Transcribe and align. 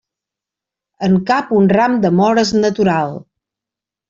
En 1.07 1.17
cap 1.27 1.51
un 1.57 1.69
ram 1.75 1.99
de 2.07 2.11
mores 2.23 2.55
natural. 2.65 3.15